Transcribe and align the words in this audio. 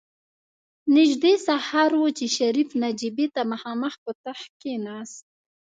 نژدې 0.95 1.33
سهار 1.47 1.91
و 1.95 2.03
چې 2.17 2.25
شريف 2.37 2.69
نجيبې 2.83 3.27
ته 3.35 3.41
مخامخ 3.51 3.93
په 4.03 4.11
تخت 4.23 4.49
کېناست. 4.61 5.23